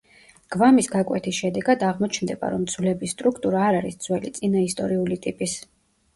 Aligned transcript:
გვამის 0.53 0.87
გაკვეთის 0.93 1.41
შედეგად 1.41 1.85
აღმოჩნდება, 1.89 2.49
რომ 2.55 2.65
ძვლების 2.73 3.15
სტრუქტურა 3.17 3.63
არ 3.67 3.79
არის 3.83 4.01
ძველი, 4.09 4.35
წინაისტორიული 4.41 5.21
ტიპის. 5.29 5.57